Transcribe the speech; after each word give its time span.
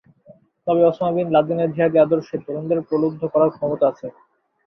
তবে 0.67 0.81
Osama 0.85 1.11
bin 1.15 1.27
লাদেনের 1.35 1.69
জিহাদি 1.73 1.97
আদর্শে 1.99 2.35
তরুণদের 2.45 2.79
প্রলুব্ধ 2.87 3.21
করার 3.33 3.51
ক্ষমতা 3.55 3.85
আছে। 3.91 4.07